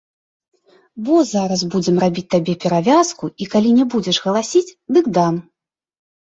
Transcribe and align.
Во 1.09 1.17
зараз 1.31 1.61
будзем 1.75 1.95
рабіць 2.05 2.25
табе 2.37 2.57
перавязку, 2.65 3.23
і 3.45 3.51
калі 3.53 3.69
не 3.79 3.85
будзеш 3.95 4.17
галасіць, 4.27 4.67
дык 4.97 5.05
дам! 5.23 5.35